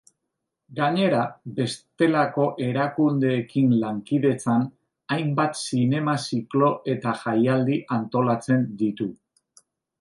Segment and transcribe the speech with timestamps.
[0.77, 1.19] Gainera,
[1.59, 4.67] bestelako erakundeekin lankidetzan,
[5.17, 9.13] hainbat zinema-ziklo eta jaialdi antolatzen ditu.